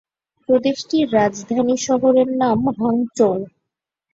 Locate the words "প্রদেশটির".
0.49-1.07